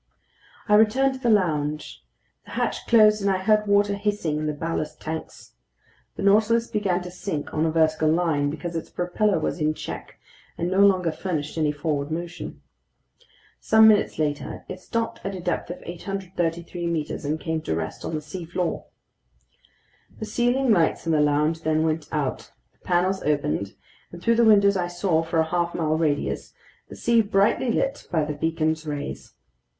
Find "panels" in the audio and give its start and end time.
22.79-23.21